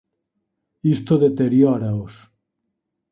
[0.95, 2.13] Isto deterióraos.